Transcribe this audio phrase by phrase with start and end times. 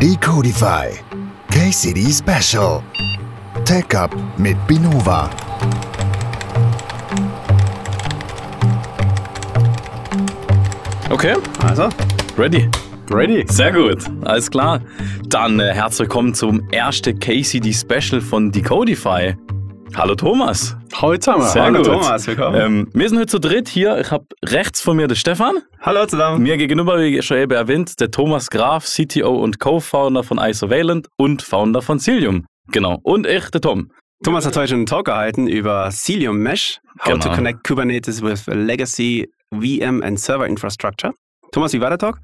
[0.00, 0.92] Decodify
[1.50, 2.82] KCD Special
[3.66, 5.28] Tech Up mit Binova.
[11.10, 11.34] Okay,
[11.66, 11.88] Also,
[12.38, 12.70] ready.
[13.10, 13.44] ready.
[13.48, 14.80] Sehr gut, alles klar.
[15.28, 19.34] Dann äh, herzlich willkommen zum ersten KCD Special von Decodify.
[19.94, 20.76] Hallo Thomas.
[20.92, 21.46] Hallo zusammen.
[21.46, 21.86] Sehr Hallo gut.
[21.86, 22.60] Thomas, willkommen.
[22.60, 23.98] Ähm, wir sind heute zu dritt hier.
[24.00, 25.58] Ich habe rechts von mir den Stefan.
[25.80, 26.42] Hallo zusammen.
[26.42, 31.42] Mir gegenüber, wie schon eben erwähnt, der Thomas Graf, CTO und Co-Founder von Isovalent und
[31.42, 32.44] Founder von Cilium.
[32.72, 32.98] Genau.
[33.02, 33.90] Und ich, der Tom.
[34.24, 37.34] Thomas hat heute einen Talk gehalten über Cilium Mesh, how to Genau.
[37.34, 41.12] connect Kubernetes with legacy VM and server infrastructure.
[41.52, 42.18] Thomas, wie war der Talk?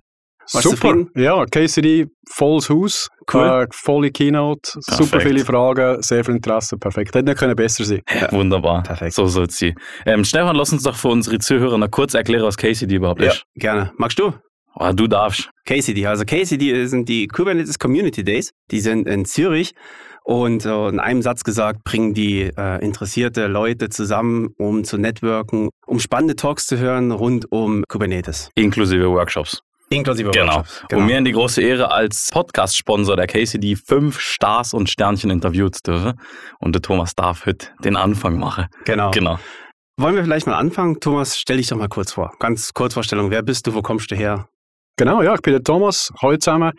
[0.53, 3.43] Warst Super, ja, KCD, volles Haus, Cool.
[3.65, 5.23] äh, volle Keynote, super Perfekt.
[5.23, 7.15] viele Fragen, sehr viel Interesse, perfekt.
[7.15, 8.01] Hätte nicht können besser sein
[8.31, 8.83] Wunderbar.
[8.85, 9.15] Perfekt.
[9.15, 9.75] So soll es sein.
[10.05, 13.33] Ähm, Stefan, lass uns doch für unsere Zuhörer noch kurz erklären, was KCD überhaupt Ja,
[13.33, 13.43] ist.
[13.57, 13.93] gerne.
[13.97, 14.33] Magst du?
[14.79, 15.49] Oh, du darfst.
[15.65, 16.07] KCD.
[16.07, 18.51] Also KCD sind die Kubernetes Community Days.
[18.71, 19.73] Die sind in Zürich.
[20.23, 25.71] Und so in einem Satz gesagt, bringen die äh, interessierte Leute zusammen, um zu networken,
[25.87, 28.51] um spannende Talks zu hören rund um Kubernetes.
[28.57, 29.61] Inklusive Workshops.
[29.89, 30.57] Inklusive Genau.
[30.57, 30.93] Workshops.
[30.95, 35.73] Und wir haben die große Ehre, als Podcast-Sponsor der KCD fünf Stars und Sternchen interviewen
[35.73, 36.21] zu dürfen.
[36.59, 38.67] Und der Thomas darf heute den Anfang machen.
[38.85, 39.11] genau.
[39.13, 39.39] Genau.
[39.99, 41.01] Wollen wir vielleicht mal anfangen?
[41.01, 42.33] Thomas, stell dich doch mal kurz vor.
[42.39, 43.31] Ganz kurz Vorstellung.
[43.31, 43.73] Wer bist du?
[43.75, 44.47] Wo kommst du her?
[44.99, 46.73] Genau, ja, ich bin der Thomas, hallo zusammen.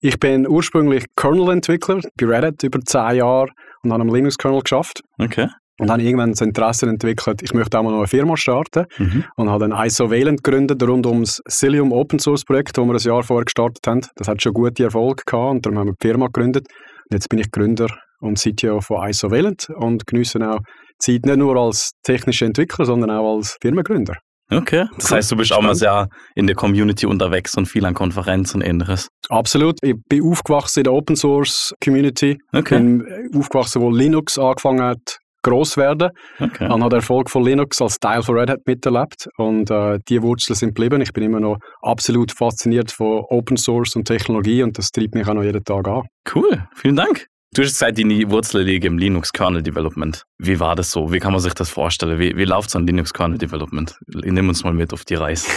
[0.00, 3.48] Ich bin ursprünglich Kernel-Entwickler bei Red Hat über zehn Jahre
[3.82, 5.02] und habe am Linux-Kernel geschafft.
[5.18, 5.48] Okay.
[5.80, 9.24] Und habe irgendwann das Interesse entwickelt, ich möchte auch mal noch eine Firma starten Mhm.
[9.36, 13.22] und habe dann Isovalent gegründet rund ums Cilium Open Source Projekt, das wir ein Jahr
[13.22, 14.00] vorher gestartet haben.
[14.16, 16.66] Das hat schon gute Erfolge gehabt und darum haben wir die Firma gegründet.
[16.68, 17.88] Und jetzt bin ich Gründer
[18.20, 20.60] und CTO von Isovalent und genieße auch
[20.98, 24.16] Zeit nicht nur als technischer Entwickler, sondern auch als Firmengründer.
[24.52, 24.86] Okay.
[24.96, 28.60] Das heißt, du bist auch mal sehr in der Community unterwegs und viel an Konferenzen
[28.60, 29.08] und ähnliches.
[29.28, 29.78] Absolut.
[29.82, 32.36] Ich bin aufgewachsen in der Open Source Community.
[32.52, 32.78] Okay.
[32.78, 36.10] Bin aufgewachsen, wo Linux angefangen hat, groß werden.
[36.38, 36.64] Okay.
[36.66, 39.28] Und habe den Erfolg von Linux als Teil von Red Hat miterlebt.
[39.36, 41.00] Und äh, die Wurzeln sind geblieben.
[41.00, 45.26] Ich bin immer noch absolut fasziniert von Open Source und Technologie und das treibt mich
[45.28, 46.02] auch noch jeden Tag an.
[46.34, 46.64] Cool.
[46.74, 47.26] Vielen Dank.
[47.52, 50.22] Du hast gesagt, deine Wurzeln liegen im Linux-Kernel-Development.
[50.38, 51.12] Wie war das so?
[51.12, 52.20] Wie kann man sich das vorstellen?
[52.20, 53.92] Wie, wie läuft so ein Linux-Kernel-Development?
[54.06, 55.48] Nimm uns mal mit auf die Reise.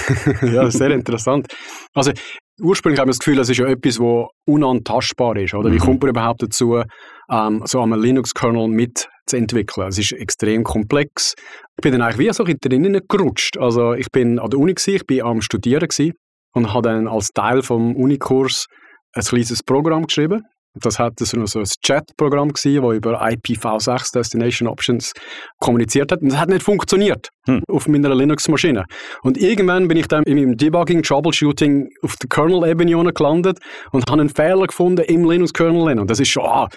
[0.42, 1.54] ja, sehr interessant.
[1.94, 2.12] Also
[2.60, 5.54] ursprünglich haben wir das Gefühl, es ist ja etwas, das unantastbar ist.
[5.54, 5.70] Oder?
[5.72, 5.80] Wie Mhm.
[5.82, 6.82] kommt man überhaupt dazu,
[7.30, 9.88] ähm, so einen Linux-Kernel mitzuentwickeln?
[9.88, 11.36] Es ist extrem komplex.
[11.78, 13.58] Ich bin dann eigentlich wie so drinnen gerutscht.
[13.58, 16.14] Also ich bin an der Uni, gewesen, ich bin am Studieren gewesen
[16.54, 18.68] und habe dann als Teil vom Unikurs
[19.14, 20.44] ein kleines Programm geschrieben.
[20.76, 25.14] Das hat so so ein Chat-Programm das über IPv6 Destination Options
[25.60, 26.22] kommuniziert hat.
[26.22, 27.62] Und das hat nicht funktioniert Hm.
[27.68, 28.86] auf meiner Linux-Maschine.
[29.22, 33.60] Und irgendwann bin ich dann in meinem Debugging, Troubleshooting auf der Kernel-Ebene gelandet
[33.92, 36.00] und habe einen Fehler gefunden im Linux-Kernel.
[36.00, 36.70] Und das ist schon, ah,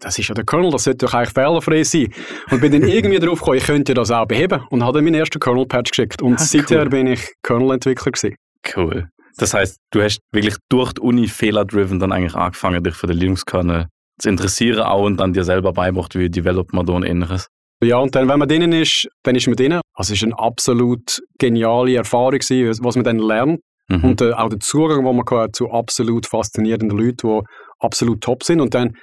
[0.00, 2.12] das ist ja der Kernel, das sollte doch eigentlich fehlerfrei sein.
[2.50, 5.14] Und bin dann irgendwie drauf gekommen, ich könnte das auch beheben und habe dann meinen
[5.14, 6.22] ersten Kernel-Patch geschickt.
[6.22, 6.88] Und Ah, seither cool.
[6.90, 8.36] bin ich Kernel-Entwickler gewesen.
[8.76, 9.08] Cool.
[9.38, 13.16] Das heißt, du hast wirklich durch die Uni fehler-driven dann eigentlich angefangen, dich für den
[13.16, 13.86] Linux-Kernel
[14.18, 17.46] zu interessieren auch und dann dir selber beibracht, wie developt man da und ähnliches.
[17.82, 19.80] Ja, und dann, wenn man drinnen ist, dann ist man drinnen.
[19.94, 23.60] Also es ist eine absolut geniale Erfahrung gewesen, was man dann lernt.
[23.88, 24.04] Mhm.
[24.04, 27.40] Und äh, auch der Zugang, den man hat zu absolut faszinierenden Leuten, die
[27.78, 28.60] absolut top sind.
[28.60, 28.94] Und dann,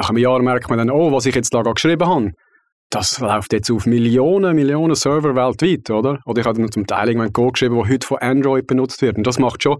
[0.00, 2.30] nach einem Jahr merkt man dann, oh, was ich jetzt da geschrieben habe,
[2.90, 6.18] das läuft jetzt auf Millionen, Millionen Server weltweit, oder?
[6.24, 9.16] Oder ich habe dann zum Teil irgendwann Code geschrieben, der heute von Android benutzt wird.
[9.18, 9.76] Und das macht schon,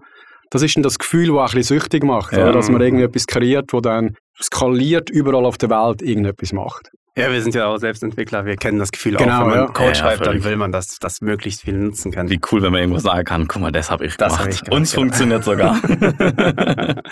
[0.50, 2.42] das ist dann das Gefühl, das auch ein bisschen süchtig macht, Ja.
[2.44, 2.52] oder?
[2.52, 6.90] dass man irgendwie etwas kreiert, wo dann skaliert überall auf der Welt irgendetwas macht.
[7.16, 8.44] Ja, wir sind ja auch Selbstentwickler.
[8.44, 9.66] Wir kennen das Gefühl Genau, auch, wenn man ja.
[9.66, 12.30] Code Ja, schreibt, dann will man, dass das möglichst viel nutzen kann.
[12.30, 14.44] Wie cool, wenn man irgendwo sagen kann, guck mal, das habe ich Das gemacht.
[14.46, 15.02] hab ich gemacht, Uns genau.
[15.02, 15.80] funktioniert sogar.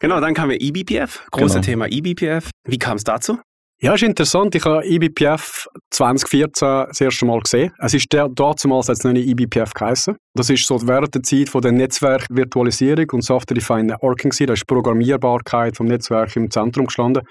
[0.00, 1.26] genau, dann kam ja eBPF.
[1.30, 1.64] Große Genau.
[1.64, 2.50] Thema eBPF.
[2.64, 3.38] Wie kam es dazu?
[3.82, 4.54] Ja, ist interessant.
[4.54, 7.72] Ich habe eBPF 2014 das erste Mal gesehen.
[7.78, 10.16] Es ist der, damals es noch nicht eBPF geheißen.
[10.34, 14.32] Das ist so während der Zeit von der Netzwerkvirtualisierung und Software-Defined Networking.
[14.46, 17.22] Da ist die Programmierbarkeit vom Netzwerk im Zentrum gestanden.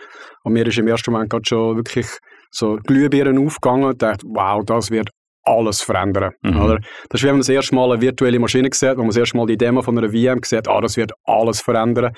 [0.44, 2.08] Und mir ist im ersten Moment gerade schon wirklich
[2.50, 5.12] so Glühbirnen aufgegangen und dachte, wow, das wird
[5.44, 6.32] alles verändern.
[6.42, 6.62] Mhm.
[6.62, 6.80] Oder?
[7.10, 9.18] Das ist, wie wenn man das erste Mal eine virtuelle Maschine sieht, wo man das
[9.18, 12.12] erste Mal die Demo von einer VM sieht, ah, das wird alles verändern.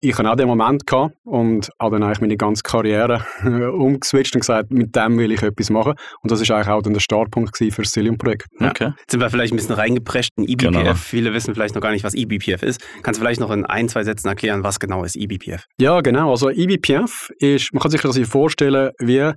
[0.00, 3.24] Ich hatte auch den Moment gehabt und habe dann eigentlich meine ganze Karriere
[3.72, 5.94] umgeswitcht und gesagt, mit dem will ich etwas machen.
[6.22, 8.46] Und das ist eigentlich auch dann der Startpunkt für das Cilium-Projekt.
[8.60, 8.70] Ja.
[8.70, 8.92] Okay.
[8.98, 10.70] Jetzt sind wir vielleicht ein bisschen reingeprescht in eBPF.
[10.70, 10.94] Genau.
[10.94, 12.80] Viele wissen vielleicht noch gar nicht, was eBPF ist.
[13.02, 15.64] Kannst du vielleicht noch in ein, zwei Sätzen erklären, was genau ist eBPF?
[15.78, 16.30] Ja, genau.
[16.30, 19.32] Also eBPF ist, man kann sich das vorstellen, wie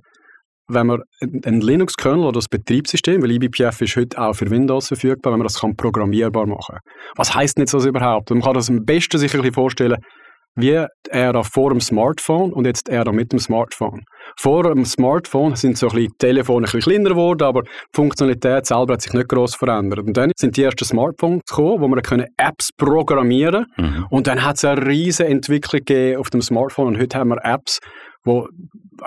[0.68, 5.32] wenn man ein Linux-Kernel oder das Betriebssystem, weil eBPF ist heute auch für Windows verfügbar,
[5.32, 6.78] wenn man das kann programmierbar machen.
[7.16, 8.30] Was heißt jetzt das überhaupt?
[8.30, 9.96] Man kann das am besten sich ein bisschen vorstellen,
[10.56, 14.04] wie die Ära vor dem Smartphone und jetzt Ära mit dem Smartphone.
[14.38, 17.70] Vor dem Smartphone sind so ein bisschen die Telefone ein bisschen kleiner geworden, aber die
[17.92, 20.06] Funktionalität selber hat sich nicht gross verändert.
[20.06, 24.06] Und dann sind die ersten Smartphones gekommen, wo man können Apps programmieren mhm.
[24.10, 26.88] Und dann hat es eine riesige Entwicklung gegeben auf dem Smartphone.
[26.88, 27.80] Und heute haben wir Apps,
[28.24, 28.48] wo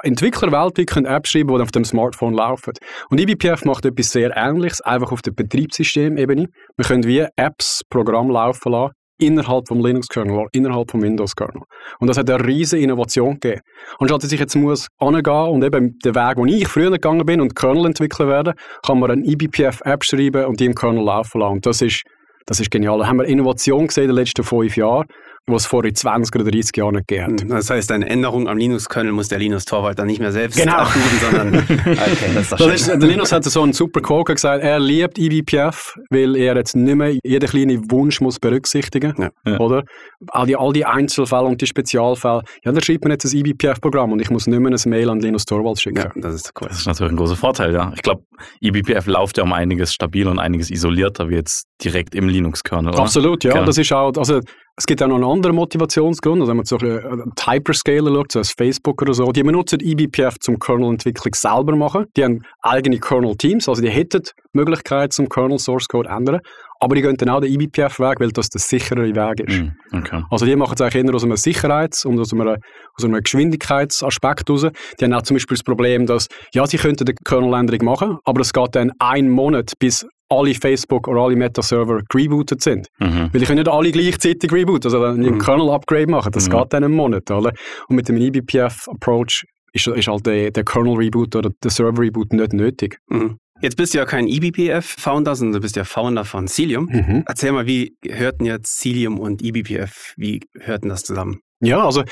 [0.03, 2.73] Entwickler weltweit können Apps schreiben, die auf dem Smartphone laufen.
[3.09, 6.47] Und eBPF macht etwas sehr Ähnliches, einfach auf der Betriebssystemebene.
[6.75, 11.61] Wir können wie Apps, Programm laufen lassen, innerhalb vom Linux-Kernel oder innerhalb vom Windows-Kernel.
[11.99, 13.61] Und das hat eine riesige Innovation gegeben.
[13.99, 17.41] Anstatt dass ich jetzt muss angehen und eben den Weg, wo ich früher gegangen bin
[17.41, 18.53] und Kernel-Entwickler werden,
[18.85, 21.53] kann man eine eBPF-App schreiben und die im Kernel laufen lassen.
[21.53, 22.03] Und das ist,
[22.45, 22.99] das ist genial.
[22.99, 25.07] Da haben wir Innovation gesehen in den letzten fünf Jahren
[25.49, 27.49] was es vor 20 oder 30 Jahren nicht gegeben hat.
[27.49, 30.83] Das heißt, eine Änderung am Linux-Kernel muss der Linus-Torwart dann nicht mehr selbst genau.
[30.83, 34.61] tun, sondern okay, das ist, das ist Der Linus hat so einen super Quote gesagt,
[34.63, 39.29] er liebt eBPF, weil er jetzt nicht mehr jeden kleinen Wunsch muss berücksichtigen muss.
[39.45, 39.59] Ja.
[39.59, 39.83] Oder?
[40.31, 42.41] All die, all die Einzelfälle und die Spezialfälle.
[42.65, 45.21] Ja, da schreibt man jetzt ein eBPF-Programm und ich muss nicht mehr ein Mail an
[45.21, 45.97] Linus Torvalds schicken.
[45.97, 46.67] Ja, das ist cool.
[46.67, 47.93] Das ist natürlich ein großer Vorteil, ja.
[47.95, 48.23] Ich glaube,
[48.61, 52.95] eBPF läuft ja um einiges stabiler und einiges isolierter wie jetzt direkt im Linux-Kernel.
[52.95, 53.53] Absolut, ja.
[53.53, 53.65] Genau.
[53.65, 54.41] Das ist auch, also
[54.79, 58.39] es gibt auch noch einen anderen Motivationsgrund, also wenn man so einen Hyperscaler schaut, so
[58.39, 62.05] als Facebook oder so, die benutzen eBPF zum Kernel-Entwicklung selber machen.
[62.15, 66.41] Die haben eigene Kernel-Teams, also die hätten die Möglichkeit zum Kernel-Source-Code ändern,
[66.79, 69.59] aber die gehen dann auch den eBPF-Weg, weil das der sicherere Weg ist.
[69.59, 70.23] Mm, okay.
[70.29, 74.47] Also die machen es eigentlich eher aus einem Sicherheits- und aus einem, aus einem Geschwindigkeitsaspekt
[74.47, 74.67] raus.
[74.99, 78.41] Die haben auch zum Beispiel das Problem, dass, ja, sie könnten die Kernel-Änderung machen, aber
[78.41, 82.87] es geht dann einen Monat, bis alle Facebook oder alle Meta-Server rebootet sind.
[82.99, 83.29] Mhm.
[83.31, 85.39] Weil die können nicht alle gleichzeitig rebooten, also einen mhm.
[85.39, 86.53] Kernel-Upgrade machen, das mhm.
[86.53, 87.29] geht dann einen Monat.
[87.31, 87.53] Oder?
[87.87, 92.99] Und mit dem eBPF-Approach ist, ist halt der, der Kernel-Reboot oder der Server-Reboot nicht nötig.
[93.07, 93.37] Mhm.
[93.61, 96.85] Jetzt bist du ja kein eBPF-Founder, sondern du bist ja Founder von Cilium.
[96.91, 97.23] Mhm.
[97.25, 101.39] Erzähl mal, wie hörten jetzt Cilium und eBPF, wie hörten das zusammen?
[101.59, 102.03] Ja, also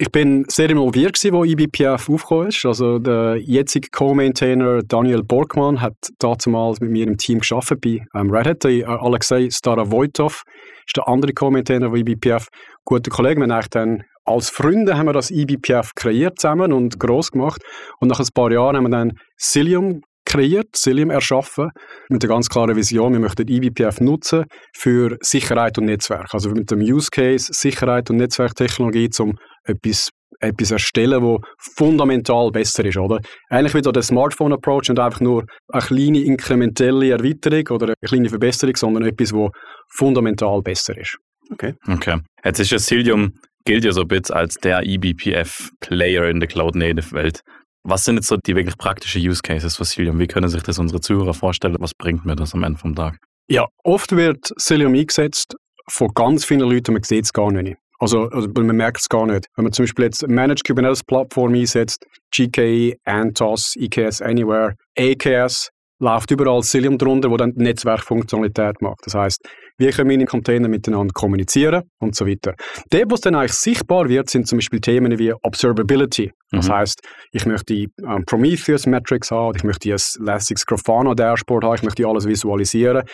[0.00, 2.64] ich bin sehr involviert gewesen, wo IBPF aufgekommen ist.
[2.64, 8.30] Also der jetzige Co-Maintainer Daniel Borgmann hat damals mit mir im Team geschafft bei ähm,
[8.30, 8.64] Red Hat.
[8.64, 10.44] Der, äh, Alexei Staravojtov
[10.86, 12.46] ist der andere Co-Maintainer von IBPF.
[12.84, 17.32] Guter Kollege, wir haben dann als Freunde haben wir das IBPF kreiert zusammen und groß
[17.32, 17.62] gemacht.
[17.98, 21.70] Und nach ein paar Jahren haben wir dann Cilium kreiert, Cilium erschaffen,
[22.10, 26.34] mit der ganz klaren Vision, wir möchten eBPF nutzen für Sicherheit und Netzwerk.
[26.34, 30.10] Also mit dem Use Case Sicherheit und Netzwerktechnologie, um etwas
[30.40, 33.20] etwas erstellen, wo fundamental besser ist, oder?
[33.50, 38.76] Eigentlich wieder der Smartphone-Approach nicht einfach nur eine kleine inkrementelle Erweiterung oder eine kleine Verbesserung,
[38.76, 39.50] sondern etwas, wo
[39.88, 41.16] fundamental besser ist.
[41.50, 41.74] Okay.
[41.88, 42.20] Okay.
[42.44, 43.32] Jetzt ist ja Cilium
[43.64, 47.40] gilt ja so ein bisschen als der eBPF-Player in der Cloud-Native-Welt.
[47.84, 50.18] Was sind jetzt so die wirklich praktischen Use Cases für Cilium?
[50.18, 51.76] Wie können sich das unsere Zuhörer vorstellen?
[51.78, 53.18] Was bringt mir das am Ende vom Tag?
[53.48, 55.56] Ja, oft wird Cilium eingesetzt
[55.90, 57.76] von ganz vielen Leuten, man sieht es gar nicht.
[57.98, 59.46] Also, also man merkt es gar nicht.
[59.56, 62.04] Wenn man zum Beispiel jetzt Managed Kubernetes Plattform einsetzt,
[62.34, 69.00] GKE, Antos, EKS Anywhere, AKS, läuft überall Cilium drunter, wo dann die Netzwerkfunktionalität macht.
[69.04, 69.40] Das heißt,
[69.78, 72.54] wie können meine Container miteinander kommunizieren und so weiter.
[72.90, 76.32] Dort, wo es dann eigentlich sichtbar wird, sind zum Beispiel Themen wie Observability.
[76.50, 76.72] Das mhm.
[76.72, 77.00] heißt,
[77.32, 82.06] ich möchte ähm, Prometheus Metrics haben, ich möchte ein lässiges Grafana Dashboard haben, ich möchte
[82.06, 83.04] alles visualisieren.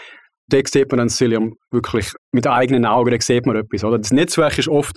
[0.49, 3.85] Da sieht man dann Cilium wirklich mit eigenen Augen, da sieht man etwas.
[3.85, 3.99] Oder?
[3.99, 4.96] Das Netzwerk ist oft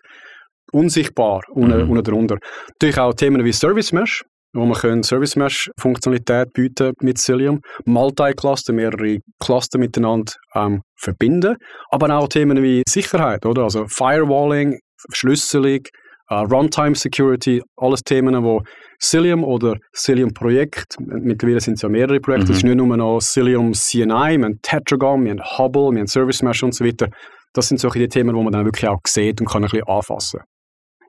[0.71, 1.89] unsichtbar unten, mhm.
[1.89, 2.37] unten drunter.
[2.69, 4.23] Natürlich auch Themen wie Service Mesh,
[4.53, 11.55] wo man können Service Mesh Funktionalität bieten mit Cilium, Multi-Cluster, mehrere Cluster miteinander ähm, verbinden,
[11.89, 13.63] aber auch Themen wie Sicherheit, oder?
[13.63, 15.81] Also Firewalling, Verschlüsselung,
[16.29, 18.61] äh, Runtime Security, alles Themen, wo
[19.01, 22.55] Cilium oder Cilium Projekt, mittlerweile sind es ja mehrere Projekte, es mhm.
[22.55, 26.41] ist nicht nur noch Cilium CNI, wir haben Tetragon, wir haben Hubble, wir haben Service
[26.41, 27.09] Mesh und so weiter.
[27.53, 30.41] Das sind solche Themen, wo man dann wirklich auch sieht und kann ein bisschen anfassen.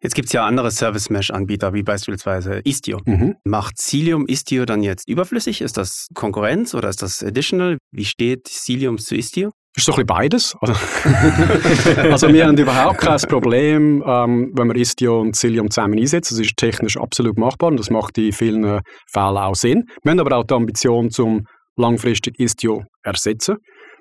[0.00, 3.00] Jetzt gibt es ja andere Service-Mesh-Anbieter, wie beispielsweise Istio.
[3.04, 3.34] Mhm.
[3.44, 5.60] Macht Cilium Istio dann jetzt überflüssig?
[5.60, 7.78] Ist das Konkurrenz oder ist das Additional?
[7.90, 9.50] Wie steht Cilium zu Istio?
[9.78, 10.56] Ist so ein bisschen beides.
[10.60, 10.72] Also,
[12.10, 16.36] also wir haben überhaupt kein Problem, ähm, wenn wir Istio und Cilium zusammen einsetzen.
[16.36, 19.84] Das ist technisch absolut machbar und das macht in vielen Fällen auch Sinn.
[20.02, 23.58] Wir haben aber auch die Ambition, zum langfristig Istio ersetzen.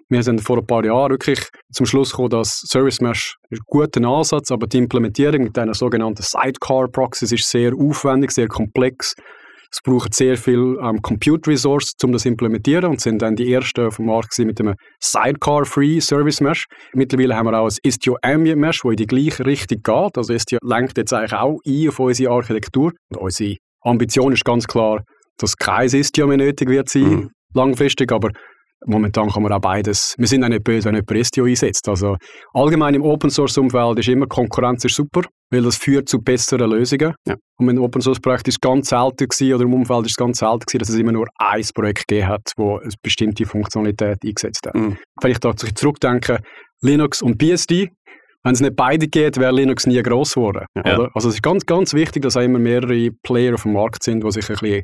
[0.09, 4.03] Wir sind vor ein paar Jahren wirklich zum Schluss gekommen, dass Service Mesh ein guter
[4.03, 9.13] Ansatz, aber die Implementierung mit einer sogenannten Sidecar-Proxys ist sehr aufwendig, sehr komplex.
[9.77, 13.53] Es braucht sehr viel ähm, Compute Resource, um das zu implementieren und sind dann die
[13.53, 16.65] ersten auf dem Markt mit einem Sidecar-Free Service Mesh.
[16.93, 20.17] Mittlerweile haben wir auch ein Istio Ambient Mesh, wo in die gleiche Richtung geht.
[20.17, 22.91] Also Istio lenkt jetzt eigentlich auch ein auf unsere Architektur.
[23.11, 25.03] Und unsere Ambition ist ganz klar,
[25.37, 27.29] dass kein Istio mehr nötig wird sein, mhm.
[27.53, 28.31] langfristig, aber
[28.85, 31.87] momentan kann man auch beides, wir sind auch nicht böse, wenn jemand Istio einsetzt.
[31.89, 32.17] Also
[32.53, 37.13] allgemein im Open-Source-Umfeld ist immer Konkurrenz ist super, weil das führt zu besseren Lösungen.
[37.27, 37.35] Ja.
[37.57, 40.79] Und ein Open-Source-Projekt ist ganz selten gewesen, oder im Umfeld ist es ganz selten gewesen,
[40.79, 44.75] dass es immer nur ein Projekt gegeben hat, wo eine bestimmte Funktionalität eingesetzt hat.
[44.75, 44.97] Mhm.
[45.21, 46.39] Wenn ich da zurückdenke,
[46.81, 47.89] Linux und BSD,
[48.43, 50.65] wenn es nicht beide geht, wäre Linux nie gross geworden.
[50.75, 51.09] Ja.
[51.13, 54.23] Also es ist ganz, ganz wichtig, dass auch immer mehrere Player auf dem Markt sind,
[54.23, 54.83] die sich ein bisschen, ein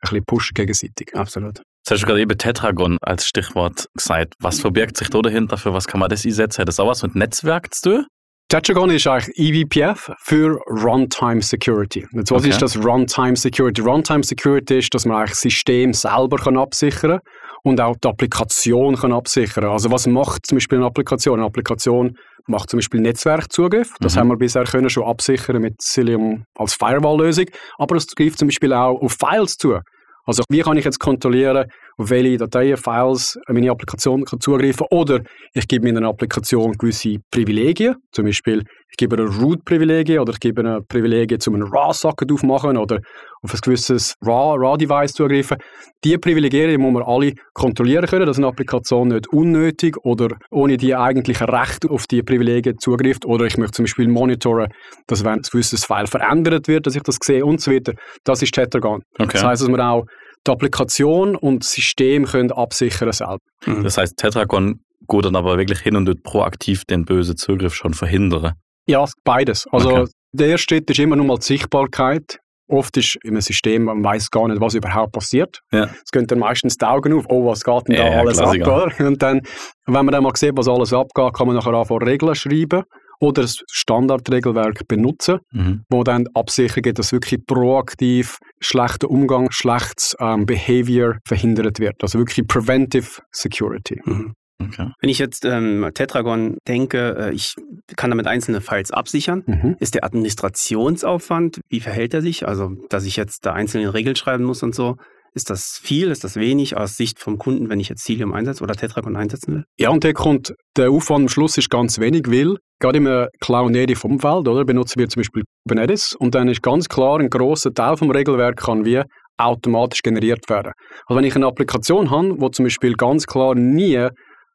[0.00, 1.14] bisschen pushen gegenseitig.
[1.14, 1.60] Absolut.
[1.86, 4.32] Jetzt hast du gerade eben Tetragon als Stichwort gesagt.
[4.40, 5.58] Was verbirgt sich da dahinter?
[5.58, 6.62] Für was kann man das einsetzen?
[6.62, 8.06] Hat das auch was mit Netzwerk zu tun?
[8.48, 12.06] Tetragon ist eigentlich eVPF für Runtime Security.
[12.12, 12.48] Jetzt, was Okay.
[12.52, 13.82] ist das Runtime Security?
[13.82, 17.18] Runtime Security ist, dass man eigentlich das System selber kann absichern
[17.64, 19.64] und auch die Applikation kann absichern.
[19.64, 21.38] Also was macht zum Beispiel eine Applikation?
[21.38, 23.94] Eine Applikation macht zum Beispiel Netzwerkzugriff.
[24.00, 24.20] Das Mhm.
[24.20, 27.46] haben wir bisher können schon absichern mit Cilium als Firewall-Lösung.
[27.76, 29.80] Aber es greift zum Beispiel auch auf Files zu.
[30.24, 35.20] Also wie kann ich jetzt kontrollieren, auf welche Dateien, Files meine Applikation kann zugreifen oder
[35.52, 38.62] ich gebe meiner Applikation gewisse Privilegien, zum Beispiel
[38.94, 43.00] ich gebe eine Root-Privilegien oder ich gebe eine Privilegien, um einen RAW-Socket aufmachen oder
[43.42, 45.56] auf ein gewisses RAW- RAW-Device zugreifen.
[46.04, 50.94] Diese Privilegien muss man alle kontrollieren können, dass eine Applikation nicht unnötig oder ohne die
[50.94, 54.68] eigentlichen Rechte auf die Privilegien zugreift oder ich möchte zum Beispiel monitoren,
[55.08, 57.94] dass wenn ein gewisses File verändert wird, dass ich das sehe und so weiter.
[58.22, 59.02] Das ist Tetragon.
[59.18, 59.30] Okay.
[59.32, 60.04] Das heißt, dass man auch
[60.46, 63.38] die Applikation und das System können absichern selber.
[63.66, 63.82] Mhm.
[63.84, 67.94] Das heißt, Tetragon geht dann aber wirklich hin und tut proaktiv den bösen Zugriff schon
[67.94, 68.52] verhindern.
[68.86, 69.66] Ja, beides.
[69.70, 70.10] Also Okay.
[70.32, 72.38] der erste Schritt ist immer nur mal die Sichtbarkeit.
[72.66, 75.60] Oft ist in einem System, man weiß gar nicht, was überhaupt passiert.
[75.70, 75.84] Ja.
[76.02, 78.72] Es gehen dann meistens die Augen auf, oh, was geht denn da ja, alles Klassiker.
[78.72, 78.94] ab?
[78.98, 79.06] Oder?
[79.06, 79.42] Und dann,
[79.84, 82.84] wenn man dann mal sieht, was alles abgeht, kann man nachher anfangen, Regeln schreiben
[83.20, 85.84] oder das Standardregelwerk benutzen, Mhm.
[85.88, 91.96] wo dann Absicherung gibt, dass wirklich proaktiv schlechter Umgang, schlechtes ähm, Behavior verhindert wird.
[92.02, 94.00] Also wirklich Preventive Security.
[94.04, 94.34] Mhm.
[94.62, 94.88] Okay.
[95.00, 97.56] Wenn ich jetzt ähm, Tetragon denke, äh, ich
[97.96, 99.42] kann damit einzelne Files absichern.
[99.46, 99.76] Mhm.
[99.80, 102.46] Ist der Administrationsaufwand, wie verhält er sich?
[102.46, 104.96] Also, dass ich jetzt da einzelne Regeln schreiben muss und so.
[105.34, 106.10] Ist das viel?
[106.10, 109.54] Ist das wenig aus Sicht vom Kunden, wenn ich jetzt Cilium einsetze oder Tetragon einsetzen
[109.54, 109.64] will?
[109.78, 113.26] Ja, und der kommt, der Aufwand am Schluss ist ganz wenig, weil gerade im äh,
[113.40, 117.96] Cloud-Native-Umfeld, oder, benutzen wir zum Beispiel Kubernetes und dann ist ganz klar, ein grosser Teil
[117.96, 119.02] vom Regelwerk kann wie
[119.36, 120.72] automatisch generiert werden.
[121.06, 124.08] Also wenn ich eine Applikation habe, wo zum Beispiel ganz klar nie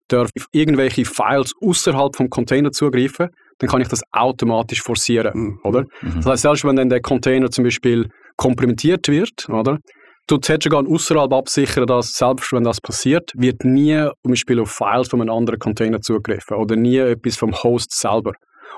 [0.07, 3.27] darf auf irgendwelche Files außerhalb vom Container zugreifen,
[3.59, 5.59] dann kann ich das automatisch forcieren, Mhm.
[5.63, 5.81] oder?
[6.01, 6.13] Mhm.
[6.15, 8.07] Das heißt, selbst wenn dann der Container zum Beispiel
[8.37, 9.79] komprimiert wird, oder?
[10.29, 15.07] Tut Tetragon außerhalb absichern, dass selbst wenn das passiert, wird nie zum Beispiel auf Files
[15.09, 18.33] von einem anderen Container zugegriffen oder nie etwas vom Host selber.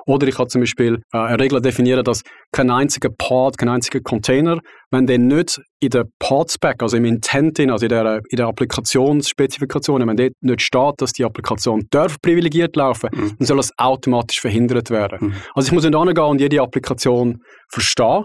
[0.05, 2.21] Oder ich kann zum Beispiel äh, eine Regel definieren, dass
[2.53, 4.59] kein einziger Pod, kein einziger Container,
[4.91, 10.07] wenn der nicht in der Pod-Spec, also im Intent, also in der, in der Applikationsspezifikation,
[10.07, 13.35] wenn dort nicht steht, dass die Applikation darf privilegiert laufen, Mhm.
[13.39, 15.17] dann soll das automatisch verhindert werden.
[15.27, 15.33] Mhm.
[15.53, 17.39] Also ich muss nicht angehen und jede Applikation
[17.69, 18.23] verstehen.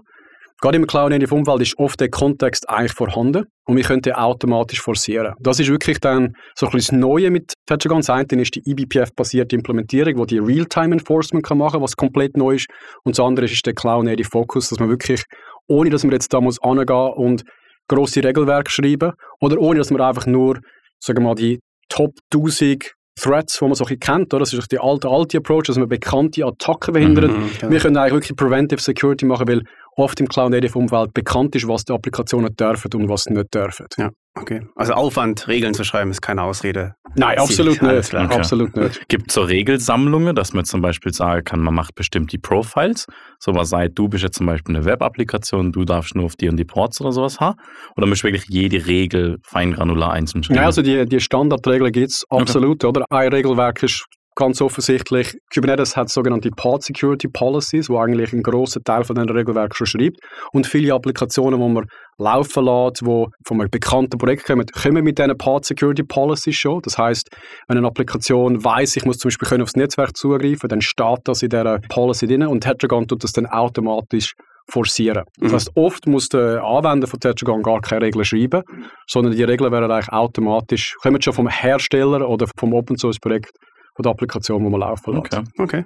[0.60, 5.34] Gerade im Cloud-Native-Umfeld ist oft der Kontext eigentlich vorhanden und wir können den automatisch forcieren.
[5.38, 7.98] Das ist wirklich dann so ein bisschen das Neue mit Tetragon.
[7.98, 12.68] Das eine ist die eBPF-basierte Implementierung, wo die Real-Time-Enforcement kann machen was komplett neu ist.
[13.04, 15.24] Und das andere ist der Cloud-Native-Focus, dass man wirklich,
[15.68, 17.44] ohne dass man jetzt da muss angehen und
[17.88, 20.58] grosse Regelwerke schreiben oder ohne dass man einfach nur,
[21.00, 24.40] sagen wir mal, die Top 1000 Threats, die man so ein bisschen kennt, oder?
[24.40, 27.30] das ist die alte, alte Approach, dass man bekannte Attacken verhindert.
[27.30, 27.72] Mhm, genau.
[27.72, 29.62] Wir können eigentlich wirklich Preventive Security machen, weil
[29.96, 33.86] oft im Cloud-Native-Umfeld bekannt ist, was die Applikationen dürfen und was nicht dürfen.
[33.96, 34.66] Ja, okay.
[34.76, 36.94] Also Aufwand, Regeln zu schreiben, ist keine Ausrede.
[37.14, 38.14] Nein, absolut nicht.
[38.14, 38.34] Okay.
[38.34, 39.08] Absolut nicht.
[39.08, 43.06] Gibt es so Regelsammlungen, dass man zum Beispiel sagen kann, man macht bestimmt die Profiles?
[43.40, 46.48] So was sei, du bist jetzt zum Beispiel eine Web-Applikation, du darfst nur auf die
[46.48, 47.58] und die Ports oder sowas haben?
[47.96, 50.60] Oder musst du wirklich jede Regel feingranular einzeln schreiben?
[50.60, 53.04] Ja, also die, die Standardregeln gibt es absolut, oder?
[53.08, 54.04] Ein Regelwerk ist
[54.36, 59.28] ganz offensichtlich, Kubernetes hat sogenannte Pod Security Policies, wo eigentlich einen grossen Teil von den
[59.28, 60.18] Regelwerken schon schreibt.
[60.52, 61.86] Und viele Applikationen, die man
[62.18, 63.04] laufen lässt, die
[63.44, 66.80] von einem bekannten Projekt kommen, kommen mit diesen Pod Security Policies schon.
[66.82, 67.28] Das heißt,
[67.66, 71.42] wenn eine Applikation weiß, ich muss zum Beispiel können aufs Netzwerk zugreifen, dann steht das
[71.42, 74.34] in dieser Policy drin und Tetragon tut das dann automatisch
[74.68, 75.24] forcieren.
[75.38, 75.54] Das Mhm.
[75.54, 78.62] heißt, oft muss der Anwender von Tetragon gar keine Regeln schreiben,
[79.06, 83.52] sondern die Regeln werden eigentlich automatisch, kommen schon vom Hersteller oder vom Open Source Projekt
[83.96, 85.34] von der Applikation, wo man laufen lässt.
[85.34, 85.44] Okay.
[85.58, 85.84] Okay.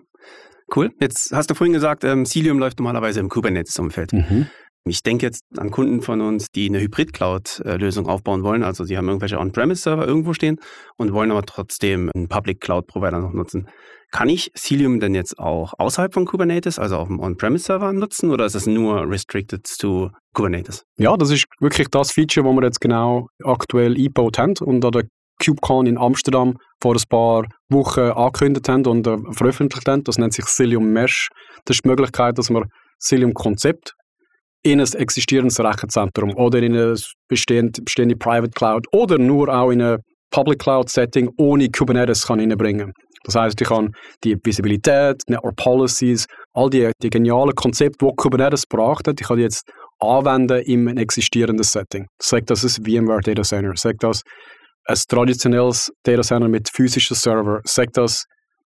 [0.74, 0.90] Cool.
[1.00, 4.12] Jetzt hast du vorhin gesagt, ähm, Cilium läuft normalerweise im Kubernetes-Umfeld.
[4.12, 4.46] Mhm.
[4.84, 8.62] Ich denke jetzt an Kunden von uns, die eine Hybrid-Cloud-Lösung aufbauen wollen.
[8.62, 10.58] Also sie haben irgendwelche On-Premise-Server irgendwo stehen
[10.96, 13.68] und wollen aber trotzdem einen Public-Cloud-Provider noch nutzen.
[14.10, 18.46] Kann ich Cilium denn jetzt auch außerhalb von Kubernetes, also auf dem On-Premise-Server nutzen oder
[18.46, 20.84] ist es nur restricted to Kubernetes?
[20.96, 24.92] Ja, das ist wirklich das Feature, das wir jetzt genau aktuell eingebaut haben und an
[24.92, 25.04] der
[25.44, 30.04] KubeCon in Amsterdam vor ein paar Wochen angekündigt haben und äh, veröffentlicht haben.
[30.04, 31.28] Das nennt sich Cilium Mesh.
[31.64, 32.64] Das ist die Möglichkeit, dass man
[33.02, 33.94] Cilium-Konzept
[34.62, 36.94] in ein existierendes Rechenzentrum oder in eine
[37.28, 37.82] bestehende,
[38.16, 39.98] Private Cloud oder nur auch in eine
[40.30, 42.92] Public Cloud Setting ohne Kubernetes kann reinbringen.
[43.24, 43.90] Das heißt, ich kann
[44.24, 49.36] die Visibilität, Network Policies, all die, die genialen Konzepte, die Kubernetes gebracht hat, ich kann
[49.36, 49.68] die jetzt
[49.98, 52.06] anwenden in einem existierenden Setting.
[52.20, 54.22] Sagt das ein VMware Data Center, sagt das
[54.90, 58.26] ein traditionelles Data Center mit physischen Server, sagt das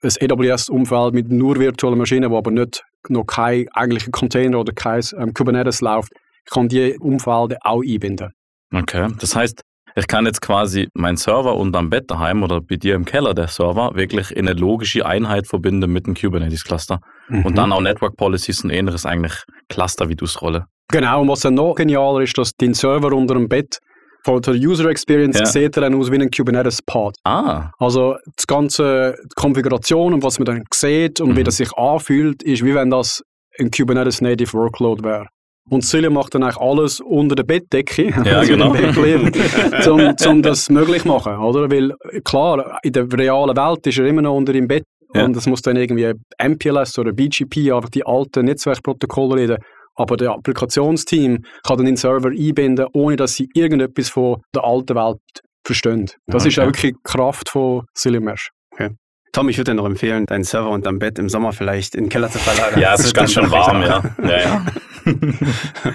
[0.03, 5.03] ein AWS-Umfeld mit nur virtuellen Maschinen, wo aber nicht noch kein eigentlicher Container oder kein
[5.19, 6.13] ähm, Kubernetes läuft,
[6.51, 8.33] kann die Umfelder auch einbinden.
[8.73, 9.63] Okay, das heißt,
[9.95, 13.49] ich kann jetzt quasi meinen Server unterm Bett daheim oder bei dir im Keller der
[13.49, 17.01] Server wirklich in eine logische Einheit verbinden mit dem Kubernetes-Cluster.
[17.29, 17.47] Mhm.
[17.47, 20.67] Und dann auch Network Policies und ähnliches eigentlich Cluster wie du es rolle.
[20.89, 23.79] Genau, und was dann noch genialer ist, dass dein Server unter dem Bett
[24.27, 25.47] von der User Experience ja.
[25.47, 27.15] sieht er dann aus wie ein Kubernetes-Pod.
[27.23, 27.71] Ah.
[27.79, 31.37] Also die ganze Konfiguration und was man dann sieht und mhm.
[31.37, 33.23] wie das sich anfühlt, ist wie wenn das
[33.61, 35.29] ein Kubernetes Native Workload wäre.
[35.71, 38.71] Und Celia macht dann eigentlich alles unter der Bettdecke, ja, also genau.
[39.93, 41.37] um, um das möglich zu machen.
[41.39, 41.71] Oder?
[41.71, 41.93] Weil
[42.25, 45.25] klar, in der realen Welt ist er immer noch unter dem Bett ja.
[45.25, 49.59] und es muss dann irgendwie MPLS oder BGP, einfach die alten Netzwerkprotokolle reden.
[49.97, 54.95] Aber das Applikationsteam kann dann den Server einbinden, ohne dass sie irgendetwas von der alten
[54.95, 55.21] Welt
[55.67, 56.11] verstehen.
[56.27, 56.49] Das okay.
[56.49, 58.51] ist auch wirklich die Kraft von Cilium Mesh.
[58.73, 58.91] Okay.
[59.33, 62.11] Tom, ich würde dir noch empfehlen, deinen Server unterm Bett im Sommer vielleicht in den
[62.11, 62.81] Keller zu verlagern.
[62.81, 64.03] Ja, es ist ganz schön warm, ja.
[64.23, 64.67] ja, ja.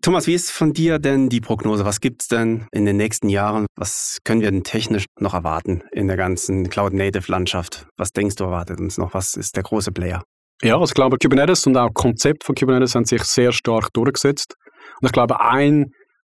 [0.00, 1.84] Thomas, wie ist von dir denn die Prognose?
[1.84, 3.66] Was gibt es denn in den nächsten Jahren?
[3.76, 7.86] Was können wir denn technisch noch erwarten in der ganzen Cloud-Native-Landschaft?
[7.98, 9.12] Was denkst du, erwartet uns noch?
[9.12, 10.22] Was ist der große Player?
[10.62, 14.54] Ja, also ich glaube, Kubernetes und auch Konzept von Kubernetes haben sich sehr stark durchgesetzt.
[15.00, 15.92] Und ich glaube, ein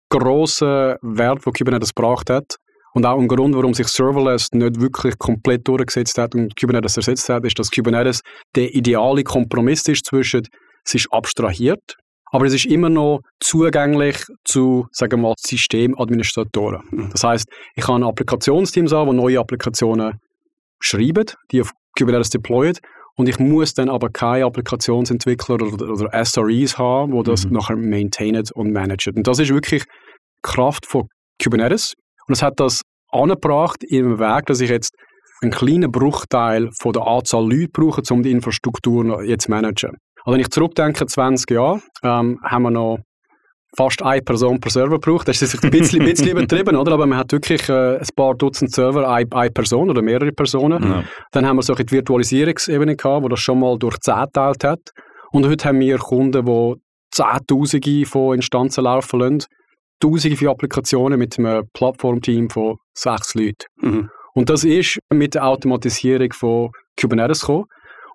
[0.09, 2.57] großer Wert, den Kubernetes gebracht hat,
[2.93, 7.29] und auch ein Grund, warum sich Serverless nicht wirklich komplett durchgesetzt hat und Kubernetes ersetzt
[7.29, 8.21] hat, ist, dass Kubernetes
[8.55, 10.43] der ideale Kompromiss ist zwischen,
[10.83, 11.95] es ist abstrahiert,
[12.31, 16.81] aber es ist immer noch zugänglich zu, sagen wir mal, Systemadministratoren.
[16.91, 17.09] Mhm.
[17.11, 20.19] Das heißt, ich kann Applikationsteams haben, die neue Applikationen
[20.79, 22.75] schreiben, die auf Kubernetes deployen
[23.21, 27.53] und ich muss dann aber keine Applikationsentwickler oder, oder SREs haben, die das mhm.
[27.53, 29.15] nachher maintainen und managen.
[29.15, 29.83] Und das ist wirklich
[30.41, 31.07] Kraft von
[31.39, 31.93] Kubernetes.
[32.27, 32.81] Und es hat das
[33.11, 34.95] angebracht im Weg, dass ich jetzt
[35.43, 39.97] einen kleinen Bruchteil von der Anzahl Leute brauche, um die Infrastruktur jetzt zu managen.
[40.23, 42.97] Also wenn ich zurückdenke, 20 Jahre, ähm, haben wir noch
[43.75, 45.27] fast eine Person pro Server braucht.
[45.27, 46.93] Das ist ein bisschen, ein bisschen übertrieben, oder?
[46.93, 50.83] Aber man hat wirklich äh, ein paar Dutzend Server, eine, eine Person oder mehrere Personen.
[50.83, 51.03] Ja.
[51.31, 54.91] Dann haben wir so die Virtualisierungsebene gehabt, wo das schon mal durch 10 geteilt hat.
[55.31, 56.75] Und heute haben wir Kunden, die
[57.11, 59.45] Zehntausende von Instanzen laufen lassen.
[59.99, 63.65] Tausende von Applikationen mit einem Plattformteam von sechs Leuten.
[63.81, 64.09] Mhm.
[64.33, 67.65] Und das ist mit der Automatisierung von Kubernetes gekommen.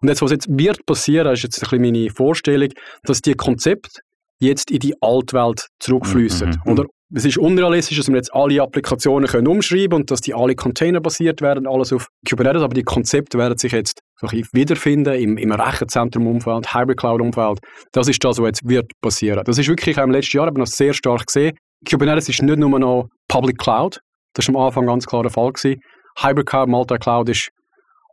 [0.01, 2.69] Und jetzt, was jetzt wird passieren, ist jetzt ein bisschen meine Vorstellung,
[3.05, 4.01] dass die Konzepte
[4.41, 6.49] jetzt in die Altwelt zurückfließen.
[6.49, 6.73] Mhm, mhm.
[6.73, 10.57] Oder es ist unrealistisch, dass wir jetzt alle Applikationen können umschreiben und dass die alle
[10.57, 15.39] containerbasiert werden, alles auf Kubernetes, aber die Konzepte werden sich jetzt so ein wiederfinden im,
[15.39, 17.61] im Rechenzentrum-Umfeld, Hybrid-Cloud-Umfeld.
[17.93, 19.45] Das ist das, was jetzt wird passieren.
[19.45, 21.57] Das ist wirklich im letzten Jahr aber noch sehr stark gesehen.
[21.89, 24.01] Kubernetes ist nicht nur noch Public Cloud,
[24.35, 25.53] das war am Anfang ganz klar der Fall.
[25.53, 25.81] Gewesen.
[26.19, 27.49] Hybrid Cloud, Multi-Cloud ist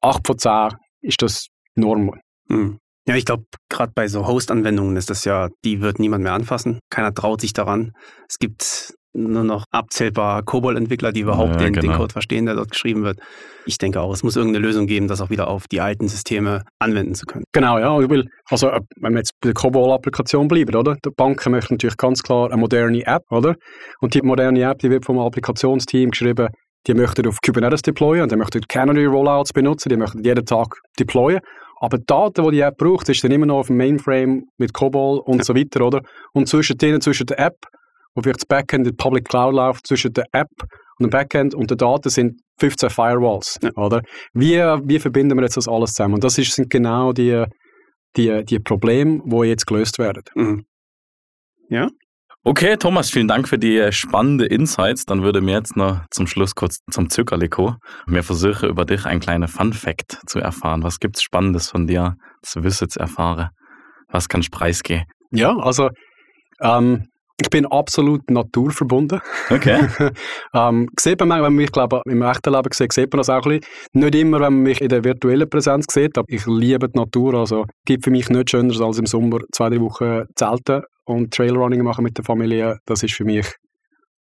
[0.01, 0.69] 8 von 10
[1.01, 2.19] ist das normal.
[2.47, 2.79] Mhm.
[3.07, 6.79] Ja, ich glaube, gerade bei so Host-Anwendungen ist das ja, die wird niemand mehr anfassen.
[6.89, 7.91] Keiner traut sich daran.
[8.29, 11.91] Es gibt nur noch abzählbar COBOL-Entwickler, die überhaupt ja, den, genau.
[11.91, 13.19] den, Code verstehen, der dort geschrieben wird.
[13.65, 16.63] Ich denke auch, es muss irgendeine Lösung geben, das auch wieder auf die alten Systeme
[16.79, 17.43] anwenden zu können.
[17.51, 17.95] Genau, ja.
[18.49, 20.95] Also, äh, wenn wir jetzt bei der COBOL-Applikation bleiben, oder?
[21.05, 23.55] Die Banken möchten natürlich ganz klar eine moderne App, oder?
[23.99, 26.47] Und die moderne App, die wird vom Applikationsteam geschrieben,
[26.87, 31.39] die möchten auf Kubernetes deployen, die möchten Canary Rollouts benutzen, die möchten jeden Tag deployen.
[31.83, 34.73] Aber die Daten, die die App braucht, ist dann immer noch auf dem Mainframe mit
[34.73, 35.43] COBOL und ja.
[35.43, 36.01] so weiter, oder?
[36.31, 37.57] Und zwischen denen, zwischen der App,
[38.15, 40.47] wo vielleicht das Backend in Public Cloud läuft, zwischen der App
[40.97, 43.71] und dem Backend und der Daten sind 15 Firewalls, ja.
[43.75, 44.01] oder?
[44.33, 46.13] Wie, wie verbinden wir jetzt das alles zusammen?
[46.13, 47.43] Und das ist, sind genau die,
[48.15, 50.23] die, die Probleme, die jetzt gelöst werden.
[50.35, 50.65] Mhm.
[51.67, 51.89] Ja,
[52.45, 55.05] Okay, Thomas, vielen Dank für die spannenden Insights.
[55.05, 57.75] Dann würde mir jetzt noch zum Schluss kurz zum Zuckerliko.
[58.05, 60.83] Mir versuche über dich ein kleiner Fun Fact zu erfahren.
[60.83, 63.47] Was gibt es Spannendes von dir zu wissen zu erfahren?
[64.09, 65.05] Was kannst du preisgeben?
[65.31, 65.89] Ja, also
[66.59, 67.07] ähm,
[67.39, 69.21] ich bin absolut naturverbunden.
[69.49, 69.87] Okay.
[70.53, 73.45] ähm, sieht man, wenn man mich, glaube im echten Leben sieht, sieht man das auch
[73.45, 73.73] ein bisschen.
[73.93, 77.35] Nicht immer, wenn man mich in der virtuellen Präsenz sieht, aber ich liebe die Natur.
[77.35, 81.33] Also es gibt für mich nichts Schöneres als im Sommer zwei, drei Wochen zelten und
[81.33, 83.47] Trailrunning machen mit der Familie, das ist für mich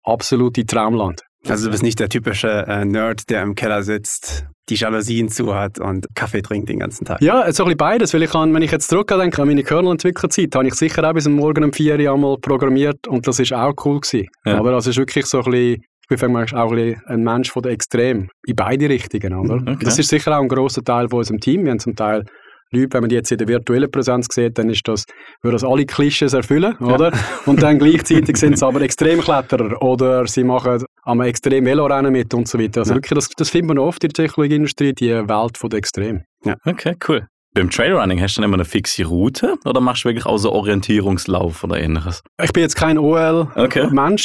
[0.03, 1.21] absolute Traumland.
[1.47, 5.55] Also du bist nicht der typische äh, Nerd, der im Keller sitzt, die Jalousien zu
[5.55, 7.21] hat und Kaffee trinkt den ganzen Tag.
[7.21, 10.53] Ja, so ein bisschen beides, weil ich kann, wenn ich jetzt zurückdenke an meine Kernel-Entwicklerzeit,
[10.55, 13.73] habe ich sicher auch bis Morgen um 4 Uhr einmal programmiert und das ist auch
[13.85, 14.27] cool gewesen.
[14.45, 14.57] Ja.
[14.57, 17.71] Aber das ist wirklich so ein bisschen, ich bin manchmal auch ein, Mensch von der
[17.71, 19.55] Extrem, in beide Richtungen, oder?
[19.55, 19.85] Okay.
[19.85, 21.63] Das ist sicher auch ein grosser Teil von unserem Team.
[21.63, 22.25] Wir haben zum Teil
[22.71, 25.06] Leute, wenn man die jetzt in der virtuellen Präsenz sieht, dann ist das,
[25.41, 27.12] würde das alle Klischees erfüllen, oder?
[27.45, 32.47] Und dann gleichzeitig sind sie aber Extremkletterer oder sie machen am extrem Velorennen mit und
[32.47, 32.82] so weiter.
[32.82, 32.97] Also Ja.
[32.97, 36.23] wirklich, das, das findet man oft in der Technologieindustrie, die Welt von der Extrem.
[36.65, 37.27] Okay, cool.
[37.53, 40.51] Beim Trailrunning hast du dann immer eine fixe Route oder machst du wirklich auch so
[40.51, 42.21] Orientierungslauf oder ähnliches?
[42.43, 43.56] Ich bin jetzt kein OL-Mensch,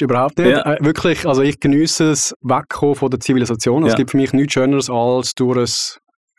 [0.03, 0.05] Okay.
[0.05, 0.51] überhaupt nicht.
[0.51, 0.75] Ja.
[0.75, 3.85] Äh, wirklich, also ich genieße es wegkommen von der Zivilisation.
[3.85, 3.97] Also Es Ja.
[3.99, 5.67] gibt für mich nichts Schöneres als durch ein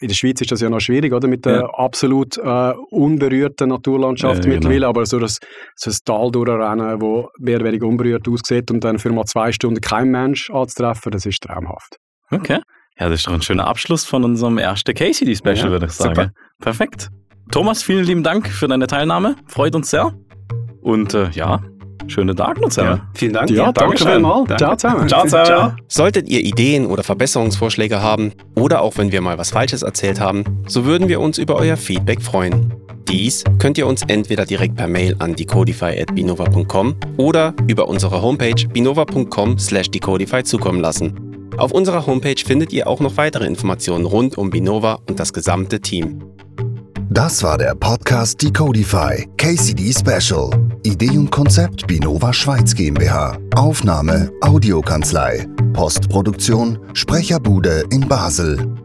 [0.04, 1.28] in der Schweiz ist das ja noch schwierig, oder?
[1.28, 1.66] Mit der Ja.
[1.76, 4.56] absolut äh, unberührten Naturlandschaft Ja, genau.
[4.56, 5.39] mittlerweile, aber so, das,
[5.76, 9.52] so ein Tal durchrennen, wo mehr oder weniger unberührt aussieht und dann für mal zwei
[9.52, 11.98] Stunden kein Mensch anzutreffen, das ist traumhaft.
[12.32, 12.60] Okay.
[13.00, 16.13] Ja, das ist doch ein schöner Abschluss von unserem ersten KCD-Special, Ja, würde ich sagen.
[16.16, 16.32] super.
[16.60, 17.10] Perfekt.
[17.52, 19.36] Thomas, vielen lieben Dank für deine Teilnahme.
[19.48, 20.13] Freut uns sehr.
[20.82, 21.62] Und äh, ja,
[22.08, 23.02] schönen Tag noch zusammen.
[23.13, 23.50] Vielen Dank.
[23.50, 24.48] Ja, danke vielmals.
[24.48, 24.58] Danke.
[24.58, 25.08] Ciao zusammen.
[25.08, 25.78] Ciao zusammen.
[25.88, 30.44] Solltet ihr Ideen oder Verbesserungsvorschläge haben oder auch wenn wir mal was Falsches erzählt haben,
[30.68, 32.74] so würden wir uns über euer Feedback freuen.
[33.08, 40.44] Dies könnt ihr uns entweder direkt per Mail an decodify.binova.com oder über unsere Homepage binova.com/decodify
[40.44, 41.34] zukommen lassen.
[41.58, 45.80] Auf unserer Homepage findet ihr auch noch weitere Informationen rund um Binova und das gesamte
[45.82, 46.24] Team.
[47.13, 50.49] Das war der Podcast Decodify KCD Special.
[50.82, 53.38] Idee und Konzept Binova Schweiz GmbH.
[53.54, 55.47] Aufnahme Audiokanzlei.
[55.73, 58.83] Postproduktion Sprecherbude in Basel.